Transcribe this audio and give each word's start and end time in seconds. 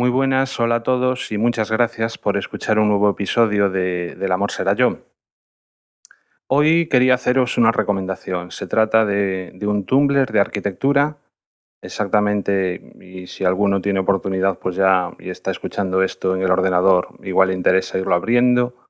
Muy 0.00 0.08
buenas, 0.08 0.58
hola 0.58 0.76
a 0.76 0.82
todos 0.82 1.30
y 1.30 1.36
muchas 1.36 1.70
gracias 1.70 2.16
por 2.16 2.38
escuchar 2.38 2.78
un 2.78 2.88
nuevo 2.88 3.10
episodio 3.10 3.68
de 3.68 4.14
Del 4.14 4.32
amor 4.32 4.50
será 4.50 4.72
yo. 4.72 5.00
Hoy 6.46 6.88
quería 6.88 7.16
haceros 7.16 7.58
una 7.58 7.70
recomendación. 7.70 8.50
Se 8.50 8.66
trata 8.66 9.04
de, 9.04 9.52
de 9.54 9.66
un 9.66 9.84
Tumblr 9.84 10.32
de 10.32 10.40
arquitectura, 10.40 11.18
exactamente, 11.82 12.94
y 12.98 13.26
si 13.26 13.44
alguno 13.44 13.82
tiene 13.82 14.00
oportunidad 14.00 14.58
pues 14.58 14.76
ya 14.76 15.10
y 15.18 15.28
está 15.28 15.50
escuchando 15.50 16.02
esto 16.02 16.34
en 16.34 16.40
el 16.40 16.50
ordenador, 16.50 17.08
igual 17.22 17.48
le 17.48 17.54
interesa 17.54 17.98
irlo 17.98 18.14
abriendo. 18.14 18.86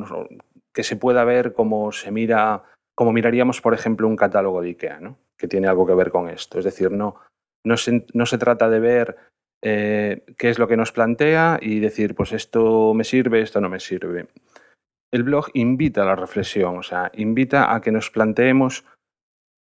que 0.72 0.82
se 0.82 0.96
pueda 0.96 1.24
ver 1.24 1.52
como 1.52 1.92
se 1.92 2.10
mira, 2.10 2.64
como 2.94 3.12
miraríamos, 3.12 3.60
por 3.60 3.74
ejemplo, 3.74 4.08
un 4.08 4.16
catálogo 4.16 4.62
de 4.62 4.68
IKEA, 4.70 5.00
¿no? 5.00 5.18
que 5.38 5.48
tiene 5.48 5.68
algo 5.68 5.86
que 5.86 5.94
ver 5.94 6.10
con 6.10 6.28
esto. 6.28 6.58
Es 6.58 6.64
decir, 6.64 6.90
no, 6.90 7.16
no, 7.64 7.76
se, 7.76 8.04
no 8.12 8.26
se 8.26 8.38
trata 8.38 8.68
de 8.68 8.80
ver 8.80 9.16
eh, 9.62 10.24
qué 10.36 10.50
es 10.50 10.58
lo 10.58 10.68
que 10.68 10.76
nos 10.76 10.92
plantea 10.92 11.58
y 11.62 11.80
decir, 11.80 12.14
pues 12.14 12.32
esto 12.32 12.92
me 12.94 13.04
sirve, 13.04 13.40
esto 13.40 13.60
no 13.60 13.68
me 13.68 13.80
sirve. 13.80 14.28
El 15.12 15.22
blog 15.22 15.46
invita 15.54 16.02
a 16.02 16.06
la 16.06 16.16
reflexión, 16.16 16.76
o 16.76 16.82
sea, 16.82 17.10
invita 17.14 17.74
a 17.74 17.80
que 17.80 17.92
nos 17.92 18.10
planteemos 18.10 18.84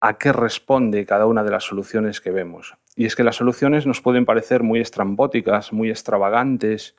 a 0.01 0.17
qué 0.17 0.31
responde 0.31 1.05
cada 1.05 1.25
una 1.25 1.43
de 1.43 1.51
las 1.51 1.63
soluciones 1.63 2.21
que 2.21 2.31
vemos. 2.31 2.75
Y 2.95 3.05
es 3.05 3.15
que 3.15 3.23
las 3.23 3.35
soluciones 3.35 3.85
nos 3.85 4.01
pueden 4.01 4.25
parecer 4.25 4.63
muy 4.63 4.79
estrambóticas, 4.79 5.73
muy 5.73 5.89
extravagantes, 5.89 6.95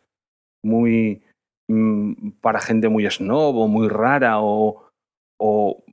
muy 0.64 1.22
mm, 1.69 2.31
para 2.41 2.60
gente 2.60 2.88
muy 2.88 3.08
snob 3.08 3.56
o 3.56 3.69
muy 3.69 3.88
rara 3.88 4.41
o, 4.41 4.91
o, 5.38 5.84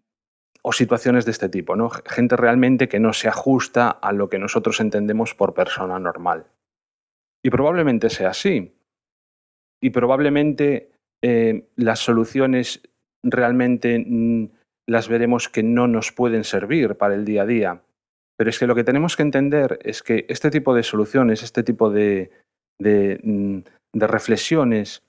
situaciones 0.72 1.24
de 1.24 1.32
este 1.32 1.48
tipo, 1.48 1.76
¿no? 1.76 1.90
Gente 1.90 2.36
realmente 2.36 2.90
que 2.90 3.00
no 3.00 3.14
se 3.14 3.30
ajusta 3.30 3.90
a 3.90 4.12
lo 4.12 4.30
que 4.30 4.40
nosotros 4.40 4.82
entendemos 4.82 5.34
por 5.34 5.54
persona 5.54 6.00
normal. 6.00 6.48
Y 7.44 7.50
probablemente 7.50 8.10
sea 8.10 8.32
así. 8.32 8.76
Y 9.82 9.92
probablemente 9.92 10.92
eh, 11.24 11.70
las 11.76 12.00
soluciones 12.00 12.82
realmente 13.24 14.04
mm, 14.06 14.50
las 14.88 15.08
veremos 15.08 15.50
que 15.50 15.64
no 15.64 15.88
nos 15.88 16.12
pueden 16.12 16.44
servir 16.44 16.96
para 16.96 17.16
el 17.16 17.26
día 17.26 17.44
a 17.44 17.46
día. 17.46 17.82
Pero 18.38 18.50
es 18.50 18.60
que 18.60 18.68
lo 18.68 18.76
que 18.76 18.84
tenemos 18.84 19.16
que 19.16 19.24
entender 19.24 19.80
es 19.84 20.04
que 20.04 20.26
este 20.30 20.52
tipo 20.52 20.74
de 20.74 20.84
soluciones, 20.84 21.42
este 21.42 21.64
tipo 21.64 21.90
de, 21.90 22.32
de, 22.80 23.20
mm, 23.24 23.60
reflexiones, 23.94 25.04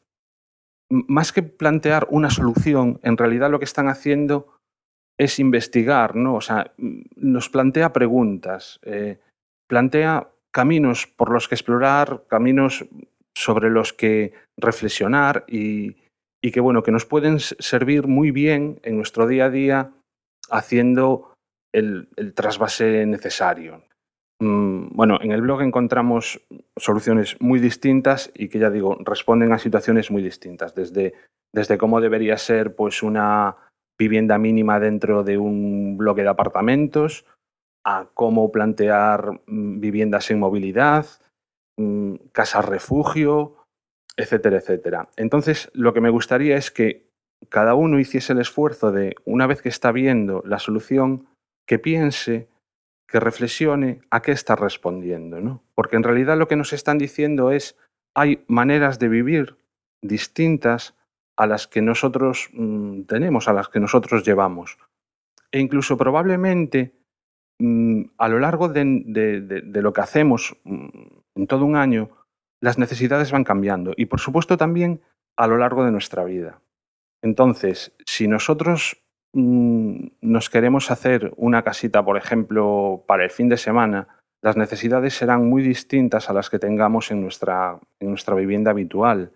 más 0.91 1.32
que 1.32 1.42
plantear 1.42 2.06
una 2.10 2.31
solución, 2.31 3.00
en 3.03 3.16
realidad 3.16 3.50
lo 3.50 3.59
que 3.59 3.65
están 3.65 3.88
haciendo 3.88 4.56
es 5.19 5.38
investigar, 5.38 6.15
¿no? 6.15 6.36
O 6.36 6.41
sea, 6.41 6.72
mm, 6.76 7.00
nos 7.16 7.48
plantea 7.48 7.92
preguntas, 7.92 8.78
eh, 8.82 9.19
plantea 9.69 10.31
caminos 10.53 11.06
por 11.06 11.31
los 11.31 11.48
que 11.48 11.56
explorar, 11.56 12.25
caminos 12.28 12.86
sobre 13.36 13.69
los 13.70 13.92
que 13.92 14.32
reflexionar 14.56 15.44
y, 15.48 15.97
y 16.46 16.52
que, 16.52 16.60
bueno, 16.60 16.84
que 16.84 16.92
nos 16.92 17.06
pueden 17.06 17.40
servir 17.40 18.06
muy 18.06 18.30
bien 18.30 18.78
en 18.84 18.94
nuestro 18.94 19.26
día 19.26 19.46
a 19.46 19.50
día 19.50 19.90
haciendo 20.48 21.34
el, 21.74 22.08
el 22.14 22.34
trasvase 22.34 23.04
necesario. 23.04 23.82
Mm, 24.40 24.94
Bueno, 24.94 25.18
en 25.20 25.32
el 25.32 25.42
blog 25.42 25.62
encontramos 25.62 26.40
soluciones 26.76 27.36
muy 27.40 27.58
distintas 27.58 28.30
y 28.32 28.48
que 28.48 28.60
ya 28.60 28.70
digo, 28.70 28.96
responden 29.00 29.52
a 29.52 29.58
situaciones 29.58 30.12
muy 30.12 30.22
distintas, 30.22 30.72
desde, 30.76 31.14
desde 31.52 31.78
cómo 31.78 32.00
debería 32.00 32.38
ser 32.38 32.76
pues 32.76 33.02
una 33.02 33.56
vivienda 33.98 34.38
mínima 34.38 34.78
dentro 34.78 35.24
de 35.24 35.38
un 35.38 35.96
bloque 35.98 36.22
de 36.22 36.28
apartamentos, 36.28 37.24
a 37.84 38.06
cómo 38.14 38.52
plantear 38.52 39.40
mm, 39.48 39.80
viviendas 39.80 40.30
en 40.30 40.38
movilidad, 40.38 41.06
mm, 41.76 42.14
casas 42.30 42.66
refugio, 42.66 43.66
etcétera, 44.16 44.59
etcétera. 44.59 45.09
Entonces, 45.16 45.71
lo 45.75 45.93
que 45.93 46.00
me 46.00 46.10
gustaría 46.10 46.56
es 46.56 46.71
que 46.71 47.06
cada 47.49 47.75
uno 47.75 47.99
hiciese 47.99 48.32
el 48.32 48.41
esfuerzo 48.41 48.93
de, 48.93 49.15
una 49.25 49.47
vez 49.47 49.60
que 49.62 49.69
está 49.69 49.93
viendo 49.93 50.43
la 50.47 50.59
solución, 50.59 51.27
que 51.66 51.78
piense 51.78 52.49
que 53.09 53.21
reflexione 53.21 54.00
a 54.10 54.21
qué 54.22 54.32
está 54.32 54.56
respondiendo, 54.56 55.41
¿no? 55.41 55.62
Porque 55.75 55.97
en 55.97 56.03
realidad 56.03 56.37
lo 56.38 56.49
que 56.49 56.56
nos 56.56 56.72
están 56.72 56.99
diciendo 56.99 57.50
es 57.53 57.77
hay 58.16 58.44
maneras 58.49 58.99
de 58.99 59.09
vivir 59.09 59.56
distintas 60.03 60.94
a 61.37 61.47
las 61.47 61.66
que 61.69 61.83
nosotros 61.83 62.48
mm, 62.53 63.03
tenemos, 63.03 63.47
a 63.48 63.53
las 63.53 63.69
que 63.69 63.81
nosotros 63.81 64.25
llevamos. 64.25 64.78
E 65.53 65.60
incluso 65.60 65.97
probablemente 65.97 66.93
mm, 67.60 68.03
a 68.19 68.28
lo 68.28 68.38
largo 68.41 68.69
de, 68.69 68.83
de- 69.06 69.41
de- 69.41 69.83
lo 69.83 69.93
que 69.93 70.00
hacemos 70.00 70.56
mm, 70.65 70.88
en 71.37 71.47
todo 71.47 71.65
un 71.65 71.77
año, 71.77 72.09
las 72.66 72.78
necesidades 72.78 73.31
van 73.31 73.44
cambiando 73.44 73.93
y 73.97 74.06
por 74.06 74.19
supuesto 74.19 74.56
también 74.56 75.00
a 75.38 75.47
lo 75.47 75.56
largo 75.56 75.84
de 75.84 75.93
nuestra 75.93 76.25
vida. 76.25 76.62
Entonces, 77.22 77.94
si 78.04 78.27
nosotros 78.27 79.04
mm, 79.34 80.09
nos 80.22 80.50
queremos 80.50 80.91
hacer 80.91 81.32
una 81.37 81.62
casita, 81.62 82.04
por 82.04 82.16
ejemplo, 82.16 83.04
para 83.06 83.22
el 83.22 83.31
fin 83.31 83.49
de 83.49 83.56
semana, 83.56 84.09
las 84.42 84.57
necesidades 84.57 85.15
serán 85.15 85.48
muy 85.48 85.63
distintas 85.63 86.28
a 86.28 86.33
las 86.33 86.51
que 86.51 86.59
tengamos 86.59 87.13
en 87.13 87.21
nuestra, 87.21 87.78
en 88.01 88.09
nuestra 88.09 88.34
vivienda 88.34 88.72
habitual. 88.72 89.30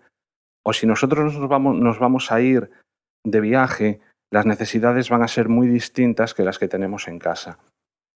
O 0.65 0.73
si 0.73 0.85
nosotros 0.85 1.33
nos 1.33 1.47
vamos, 1.47 1.77
nos 1.79 1.99
vamos 1.99 2.33
a 2.33 2.41
ir 2.41 2.69
de 3.25 3.39
viaje, 3.39 4.01
las 4.29 4.45
necesidades 4.45 5.09
van 5.09 5.23
a 5.23 5.29
ser 5.29 5.47
muy 5.47 5.67
distintas 5.67 6.33
que 6.33 6.43
las 6.43 6.59
que 6.59 6.67
tenemos 6.67 7.07
en 7.07 7.17
casa. 7.17 7.59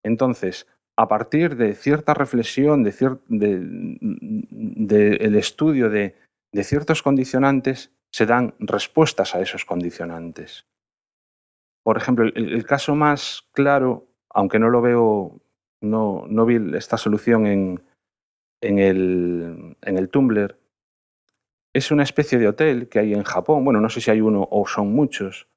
Entonces, 0.04 0.68
a 0.98 1.08
partir 1.08 1.56
de 1.58 1.76
cierta 1.76 2.14
reflexión, 2.14 2.84
de, 2.84 2.92
cier- 2.92 3.20
de- 3.28 3.60
de 3.62 5.16
el 5.18 5.36
estudio 5.36 5.90
de, 5.90 6.16
ciertos 6.64 7.04
condicionantes, 7.04 7.92
se 8.12 8.26
dan 8.26 8.56
respuestas 8.60 9.36
a 9.36 9.42
esos 9.42 9.66
condicionantes. 9.66 10.66
Por 11.84 11.98
ejemplo, 11.98 12.26
el, 12.34 12.66
caso 12.66 12.96
más 12.96 13.48
claro, 13.52 14.08
aunque 14.30 14.58
no 14.58 14.70
lo 14.70 14.82
veo, 14.82 15.42
no, 15.82 16.26
vi 16.46 16.78
esta 16.78 16.98
solución 16.98 17.46
en, 17.46 17.84
el, 18.62 19.78
en 19.82 19.98
el 19.98 20.10
Tumblr, 20.10 20.58
es 21.74 21.92
una 21.92 22.04
especie 22.04 22.40
de 22.40 22.48
hotel 22.48 22.88
que 22.88 23.00
hay 23.00 23.14
en 23.14 23.24
Japón. 23.24 23.66
Bueno, 23.66 23.82
no 23.82 23.90
sé 23.90 24.00
si 24.00 24.10
hay 24.10 24.22
uno 24.22 24.48
o 24.50 24.66
son 24.66 24.94
muchos, 24.94 25.50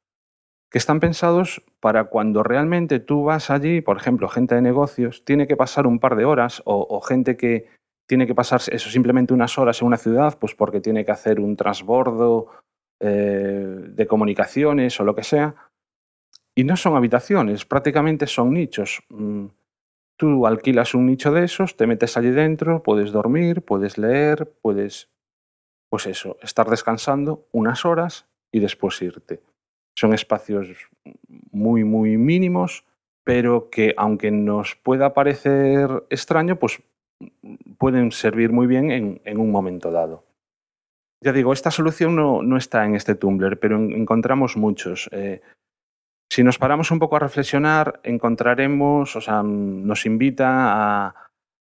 que 0.71 0.79
están 0.79 1.01
pensados 1.01 1.63
para 1.81 2.05
cuando 2.05 2.43
realmente 2.43 3.01
tú 3.01 3.25
vas 3.25 3.51
allí, 3.51 3.81
por 3.81 3.97
ejemplo, 3.97 4.29
gente 4.29 4.55
de 4.55 4.63
negocios, 4.63 5.25
tiene 5.25 5.47
que 5.47 5.57
pasar 5.57 5.87
un 5.87 5.99
par 5.99 6.17
de 6.17 6.25
horas 6.25 6.63
o, 6.65 7.01
gente 7.01 7.37
que 7.37 7.69
tiene 8.07 8.27
que 8.27 8.35
pasar 8.35 8.61
eso 8.71 8.91
simplemente 8.91 9.35
unas 9.35 9.59
horas 9.59 9.81
en 9.81 9.87
una 9.87 9.99
ciudad, 9.99 10.39
pues 10.39 10.55
porque 10.55 10.81
tiene 10.81 11.05
que 11.05 11.11
hacer 11.11 11.41
un 11.41 11.57
transbordo 11.57 12.49
eh, 13.01 13.85
de 13.89 14.07
comunicaciones 14.07 14.99
o 15.01 15.05
lo 15.05 15.15
que 15.15 15.25
sea. 15.25 15.55
Y 16.55 16.65
no 16.65 16.77
son 16.77 16.97
habitaciones, 16.97 17.65
prácticamente 17.65 18.27
son 18.27 18.53
nichos. 18.53 19.03
Mm, 19.11 19.47
tú 20.19 20.47
alquilas 20.47 20.95
un 20.95 21.07
nicho 21.07 21.33
de 21.33 21.45
esos, 21.45 21.77
te 21.77 21.87
metes 21.87 22.17
allí 22.17 22.31
dentro, 22.31 22.83
puedes 22.83 23.13
dormir, 23.13 23.63
puedes 23.63 23.97
leer, 23.97 24.53
puedes, 24.61 25.09
pues 25.89 26.07
eso, 26.07 26.37
estar 26.43 26.69
descansando 26.69 27.47
unas 27.53 27.85
horas 27.85 28.27
y 28.51 28.61
después 28.61 29.01
irte. 29.01 29.41
Son 29.99 30.15
espacios 30.15 30.69
muy, 31.51 31.83
muy 31.83 32.17
mínimos, 32.19 32.85
pero 33.25 33.69
que 33.69 33.95
aunque 33.97 34.31
nos 34.31 34.77
pueda 34.77 35.13
parecer 35.13 36.05
extraño, 36.09 36.57
pues 36.57 36.81
pueden 37.79 38.13
servir 38.13 38.53
muy 38.53 38.69
bien 38.69 38.93
en, 38.93 39.39
un 39.41 39.51
momento 39.51 39.91
dado. 39.91 40.23
Ya 41.21 41.33
digo, 41.33 41.53
esta 41.53 41.73
solución 41.73 42.15
no, 42.15 42.57
está 42.57 42.87
en 42.87 42.95
este 42.95 43.17
Tumblr, 43.17 43.59
pero 43.59 43.77
encontramos 43.77 44.57
muchos. 44.57 45.09
Eh, 45.11 45.41
si 46.31 46.45
nos 46.45 46.59
paramos 46.59 46.93
un 46.93 47.01
poco 47.01 47.17
a 47.17 47.19
reflexionar, 47.19 47.99
encontraremos, 48.05 49.17
o 49.17 49.21
sea, 49.21 49.43
nos 49.43 50.07
invita 50.07 51.09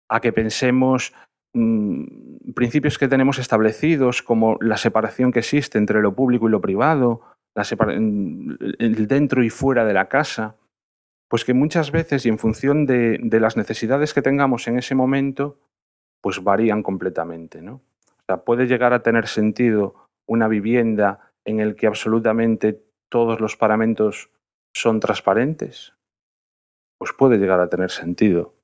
a, 0.08 0.20
que 0.20 0.32
pensemos 0.32 1.14
mm, 1.52 2.52
principios 2.52 2.98
que 2.98 3.06
tenemos 3.06 3.38
establecidos, 3.38 4.22
como 4.22 4.58
la 4.60 4.76
separación 4.76 5.30
que 5.30 5.38
existe 5.38 5.78
entre 5.78 6.02
lo 6.02 6.16
público 6.16 6.48
y 6.48 6.50
lo 6.50 6.60
privado, 6.60 7.33
el 7.54 9.06
dentro 9.06 9.44
y 9.44 9.50
fuera 9.50 9.84
de 9.84 9.94
la 9.94 10.08
casa, 10.08 10.56
pues 11.28 11.44
que 11.44 11.54
muchas 11.54 11.90
veces 11.90 12.26
y 12.26 12.28
en 12.28 12.38
función 12.38 12.86
de, 12.86 13.18
las 13.40 13.56
necesidades 13.56 14.14
que 14.14 14.22
tengamos 14.22 14.68
en 14.68 14.78
ese 14.78 14.94
momento, 14.94 15.58
pues 16.20 16.42
varían 16.42 16.82
completamente. 16.82 17.62
¿no? 17.62 17.74
O 18.06 18.22
sea, 18.26 18.44
puede 18.44 18.66
llegar 18.66 18.92
a 18.92 19.02
tener 19.02 19.26
sentido 19.26 20.08
una 20.26 20.48
vivienda 20.48 21.32
en 21.44 21.60
el 21.60 21.76
que 21.76 21.86
absolutamente 21.86 22.82
todos 23.08 23.40
los 23.40 23.56
paramentos 23.56 24.30
son 24.74 25.00
transparentes. 25.00 25.94
Pues 26.98 27.12
puede 27.12 27.38
llegar 27.38 27.60
a 27.60 27.68
tener 27.68 27.90
sentido. 27.90 28.54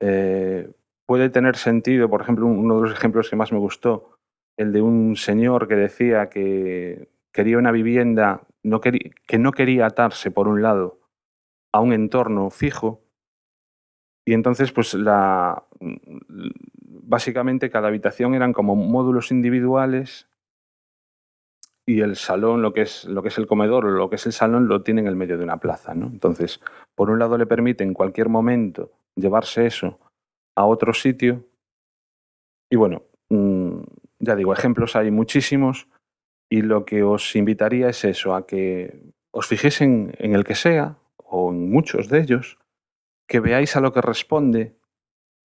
Eh, 0.00 0.70
puede 1.06 1.30
tener 1.30 1.56
sentido, 1.56 2.08
por 2.08 2.22
ejemplo, 2.22 2.46
uno 2.46 2.76
de 2.76 2.82
los 2.82 2.92
ejemplos 2.92 3.30
que 3.30 3.36
más 3.36 3.52
me 3.52 3.58
gustó, 3.58 4.18
el 4.56 4.72
de 4.72 4.82
un 4.82 5.16
señor 5.16 5.68
que 5.68 5.74
decía 5.76 6.28
que 6.28 7.08
quería 7.36 7.58
una 7.58 7.70
vivienda 7.70 8.46
que 9.26 9.38
no 9.38 9.52
quería 9.52 9.86
atarse, 9.86 10.30
por 10.30 10.48
un 10.48 10.62
lado, 10.62 10.98
a 11.72 11.80
un 11.80 11.92
entorno 11.92 12.50
fijo. 12.50 13.02
Y 14.24 14.32
entonces, 14.32 14.72
pues 14.72 14.94
la, 14.94 15.64
básicamente 16.80 17.70
cada 17.70 17.88
habitación 17.88 18.34
eran 18.34 18.54
como 18.54 18.74
módulos 18.74 19.30
individuales 19.30 20.28
y 21.86 22.00
el 22.00 22.16
salón, 22.16 22.62
lo 22.62 22.72
que 22.72 22.80
es, 22.80 23.04
lo 23.04 23.22
que 23.22 23.28
es 23.28 23.38
el 23.38 23.46
comedor 23.46 23.84
o 23.84 23.90
lo 23.90 24.08
que 24.10 24.16
es 24.16 24.26
el 24.26 24.32
salón, 24.32 24.66
lo 24.66 24.82
tiene 24.82 25.02
en 25.02 25.06
el 25.06 25.14
medio 25.14 25.38
de 25.38 25.44
una 25.44 25.58
plaza. 25.58 25.94
¿no? 25.94 26.06
Entonces, 26.06 26.60
por 26.96 27.10
un 27.10 27.18
lado 27.18 27.38
le 27.38 27.46
permite 27.46 27.84
en 27.84 27.94
cualquier 27.94 28.28
momento 28.30 28.90
llevarse 29.14 29.66
eso 29.66 30.00
a 30.56 30.64
otro 30.64 30.94
sitio. 30.94 31.44
Y 32.70 32.76
bueno, 32.76 33.02
mm, 33.28 33.80
ya 34.18 34.34
digo, 34.34 34.52
ejemplos 34.54 34.96
hay 34.96 35.10
muchísimos. 35.10 35.86
Y 36.48 36.62
lo 36.62 36.84
que 36.84 37.02
os 37.02 37.34
invitaría 37.34 37.88
es 37.88 38.04
eso, 38.04 38.34
a 38.34 38.46
que 38.46 39.12
os 39.30 39.46
fijéis 39.46 39.80
en, 39.80 40.14
el 40.18 40.44
que 40.44 40.54
sea, 40.54 40.98
o 41.16 41.50
en 41.50 41.70
muchos 41.70 42.08
de 42.08 42.20
ellos, 42.20 42.58
que 43.26 43.40
veáis 43.40 43.76
a 43.76 43.80
lo 43.80 43.92
que 43.92 44.00
responde 44.00 44.76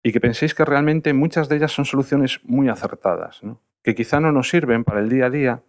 y 0.03 0.13
que 0.13 0.21
penséis 0.21 0.55
que 0.55 0.65
realmente 0.65 1.13
muchas 1.13 1.49
de 1.49 1.57
ellas 1.57 1.73
son 1.73 1.85
soluciones 1.85 2.41
muy 2.45 2.69
acertadas, 2.69 3.41
que 3.83 3.95
quizá 3.95 4.19
no 4.21 4.33
nos 4.33 4.49
sirven 4.49 4.85
para 4.85 5.01
el 5.01 5.09
día 5.09 5.27
a 5.27 5.31
día, 5.31 5.63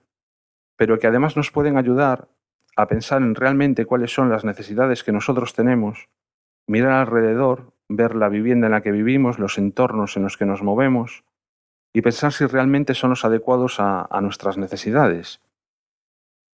pero 0.75 0.97
que 0.97 1.07
además 1.07 1.37
nos 1.37 1.51
pueden 1.51 1.77
ayudar 1.77 2.29
a 2.75 2.87
pensar 2.87 3.21
en 3.21 3.35
realmente 3.35 3.85
cuáles 3.85 4.13
son 4.13 4.29
las 4.29 4.45
necesidades 4.45 5.03
que 5.03 5.11
nosotros 5.11 5.53
tenemos, 5.53 6.09
mirar 6.67 6.93
alrededor, 6.93 7.73
ver 7.87 8.15
la 8.15 8.29
vivienda 8.29 8.67
en 8.67 8.71
la 8.71 8.81
que 8.81 8.91
vivimos, 8.91 9.39
los 9.39 9.57
entornos 9.57 10.17
en 10.17 10.23
los 10.23 10.37
que 10.37 10.45
nos 10.45 10.63
movemos, 10.63 11.23
y 11.93 12.01
pensar 12.01 12.31
si 12.31 12.45
realmente 12.45 12.93
son 12.93 13.11
los 13.11 13.25
adecuados 13.25 13.77
a, 13.79 14.07
nuestras 14.21 14.57
necesidades. 14.57 15.41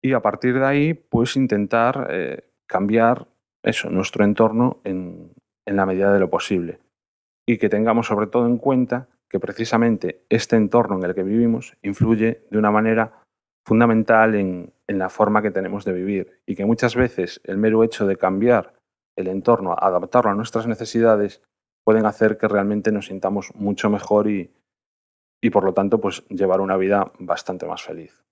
Y 0.02 0.14
a 0.14 0.22
partir 0.22 0.60
de 0.60 0.66
ahí, 0.66 0.94
pues 0.94 1.36
intentar 1.36 2.08
eh, 2.10 2.50
cambiar 2.68 3.28
eso, 3.64 3.90
nuestro 3.90 4.24
entorno 4.24 4.80
en, 4.84 5.34
la 5.66 5.86
medida 5.86 6.14
de 6.14 6.20
lo 6.20 6.30
posible. 6.30 6.80
Y 7.48 7.58
que 7.58 7.70
tengamos 7.70 8.08
sobre 8.08 8.28
todo 8.28 8.46
en 8.46 8.58
cuenta 8.58 9.08
que 9.30 9.40
precisamente 9.40 10.24
este 10.30 10.56
entorno 10.56 10.98
en 10.98 11.04
el 11.04 11.16
que 11.16 11.24
vivimos 11.24 11.76
influye 11.82 12.46
de 12.50 12.58
una 12.58 12.72
manera 12.72 13.24
fundamental 13.68 14.36
en, 14.36 14.74
en, 14.88 15.00
la 15.00 15.10
forma 15.10 15.42
que 15.42 15.50
tenemos 15.50 15.84
de 15.86 15.94
vivir 15.94 16.40
y 16.46 16.56
que 16.56 16.66
muchas 16.66 16.96
veces 16.96 17.42
el 17.44 17.58
mero 17.58 17.84
hecho 17.84 18.06
de 18.06 18.16
cambiar 18.16 18.74
el 19.18 19.28
entorno, 19.28 19.76
adaptarlo 19.78 20.30
a 20.30 20.36
nuestras 20.36 20.68
necesidades, 20.68 21.42
pueden 21.84 22.06
hacer 22.06 22.38
que 22.38 22.48
realmente 22.48 22.92
nos 22.92 23.08
sintamos 23.08 23.52
mucho 23.56 23.90
mejor 23.90 24.30
y, 24.30 24.52
y 25.42 25.50
por 25.50 25.64
lo 25.64 25.74
tanto 25.74 26.00
pues 26.00 26.26
llevar 26.30 26.62
una 26.62 26.78
vida 26.78 27.12
bastante 27.20 27.66
más 27.66 27.84
feliz. 27.84 28.24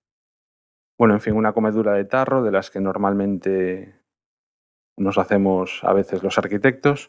Bueno, 0.98 1.14
en 1.14 1.20
fin, 1.20 1.34
una 1.34 1.52
comedura 1.52 1.92
de 1.92 2.04
tarro 2.04 2.42
de 2.42 2.52
las 2.52 2.70
que 2.70 2.80
normalmente 2.80 4.00
nos 4.96 5.18
hacemos 5.18 5.82
a 5.82 5.92
veces 5.92 6.22
los 6.22 6.38
arquitectos. 6.38 7.08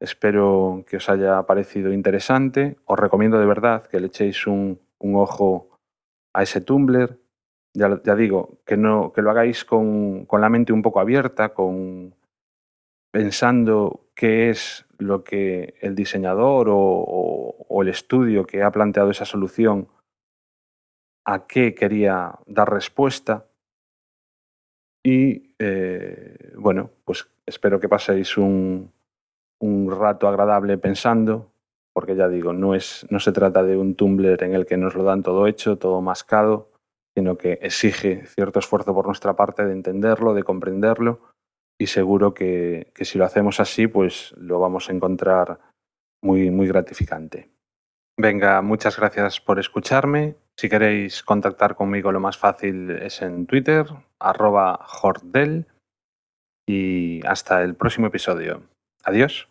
Espero 0.00 0.84
que 0.88 0.96
os 0.96 1.08
haya 1.08 1.42
parecido 1.44 1.92
interesante. 1.92 2.76
Os 2.86 2.98
recomiendo 2.98 3.38
de 3.38 3.46
verdad 3.46 3.86
que 3.86 4.00
le 4.00 4.06
echéis 4.06 4.46
un, 4.46 4.80
ojo 4.98 5.78
a 6.32 6.42
ese 6.42 6.60
Tumblr. 6.60 7.18
Ya, 7.74 8.00
ya, 8.04 8.14
digo, 8.14 8.60
que, 8.64 8.76
no, 8.76 9.12
que 9.12 9.20
lo 9.20 9.30
hagáis 9.30 9.64
con, 9.64 10.26
con 10.26 10.40
la 10.40 10.48
mente 10.48 10.72
un 10.72 10.82
poco 10.82 11.00
abierta, 11.00 11.52
con, 11.52 12.14
pensando 13.10 14.06
qué 14.14 14.50
es 14.50 14.83
lo 14.98 15.24
que 15.24 15.74
el 15.80 15.94
diseñador 15.94 16.68
o, 16.70 17.82
el 17.82 17.88
estudio 17.88 18.46
que 18.46 18.62
ha 18.62 18.70
planteado 18.70 19.10
esa 19.10 19.24
solución, 19.24 19.88
a 21.26 21.46
qué 21.46 21.74
quería 21.74 22.38
dar 22.46 22.70
respuesta. 22.70 23.46
Y 25.04 25.54
eh, 25.58 26.52
bueno, 26.56 26.90
pues 27.04 27.30
espero 27.46 27.80
que 27.80 27.88
paséis 27.88 28.36
un, 28.38 28.92
rato 29.88 30.28
agradable 30.28 30.78
pensando, 30.78 31.50
porque 31.92 32.16
ya 32.16 32.28
digo, 32.28 32.52
no, 32.52 32.74
es, 32.74 33.06
no 33.10 33.18
se 33.18 33.32
trata 33.32 33.62
de 33.62 33.76
un 33.76 33.94
Tumblr 33.94 34.42
en 34.42 34.54
el 34.54 34.66
que 34.66 34.76
nos 34.76 34.94
lo 34.94 35.04
dan 35.04 35.22
todo 35.22 35.46
hecho, 35.46 35.78
todo 35.78 36.00
mascado, 36.00 36.70
sino 37.16 37.36
que 37.36 37.54
exige 37.62 38.26
cierto 38.26 38.58
esfuerzo 38.58 38.94
por 38.94 39.06
nuestra 39.06 39.34
parte 39.34 39.64
de 39.64 39.72
entenderlo, 39.72 40.34
de 40.34 40.42
comprenderlo 40.42 41.33
y 41.78 41.86
seguro 41.86 42.34
que, 42.34 42.92
si 43.00 43.18
lo 43.18 43.24
hacemos 43.24 43.60
así, 43.60 43.86
pues 43.86 44.34
lo 44.36 44.60
vamos 44.60 44.88
a 44.88 44.92
encontrar 44.92 45.60
muy, 46.22 46.50
muy 46.50 46.66
gratificante. 46.66 47.50
Venga, 48.16 48.62
muchas 48.62 48.96
gracias 48.96 49.40
por 49.40 49.58
escucharme. 49.58 50.36
Si 50.56 50.68
queréis 50.68 51.22
contactar 51.22 51.74
conmigo, 51.74 52.12
lo 52.12 52.20
más 52.20 52.38
fácil 52.38 52.90
es 52.90 53.22
en 53.22 53.46
Twitter, 53.46 53.86
arroba 54.20 54.78
Jordel. 54.86 55.66
Y 56.66 57.26
hasta 57.26 57.62
el 57.62 57.74
próximo 57.74 58.06
episodio. 58.06 58.62
Adiós. 59.02 59.48